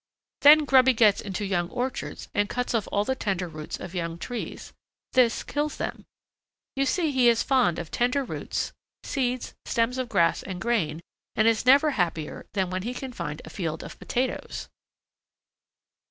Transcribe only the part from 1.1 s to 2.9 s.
into young orchards and cuts off